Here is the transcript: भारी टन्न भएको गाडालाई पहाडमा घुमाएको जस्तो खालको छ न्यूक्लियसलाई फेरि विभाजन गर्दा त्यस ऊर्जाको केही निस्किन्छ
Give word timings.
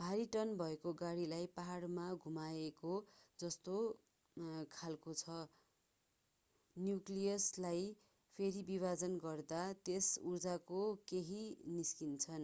भारी 0.00 0.24
टन्न 0.34 0.52
भएको 0.58 0.90
गाडालाई 0.98 1.46
पहाडमा 1.54 2.02
घुमाएको 2.18 2.90
जस्तो 3.38 3.78
खालको 4.74 5.14
छ 5.22 5.38
न्यूक्लियसलाई 6.76 7.88
फेरि 8.38 8.62
विभाजन 8.70 9.16
गर्दा 9.24 9.62
त्यस 9.82 10.12
ऊर्जाको 10.34 10.84
केही 11.08 11.40
निस्किन्छ 11.72 12.38